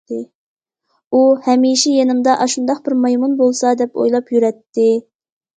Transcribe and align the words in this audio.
ئۇ 1.15 1.19
ھەمىشە 1.49 1.93
يېنىمدا 1.97 2.35
ئاشۇنداق 2.45 2.81
بىر 2.89 2.97
مايمۇن 3.05 3.37
بولسا 3.43 3.75
دەپ 3.83 4.03
ئويلاپ 4.03 4.37
يۈرەتتى. 4.39 4.89